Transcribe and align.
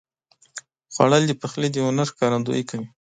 خوړل 0.93 1.23
د 1.27 1.31
پخلي 1.41 1.69
د 1.71 1.77
هنر 1.85 2.07
ښکارندویي 2.13 2.63
کوي 2.69 2.87